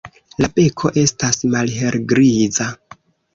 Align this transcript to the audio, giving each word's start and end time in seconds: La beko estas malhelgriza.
La 0.43 0.47
beko 0.53 0.91
estas 1.01 1.39
malhelgriza. 1.57 2.71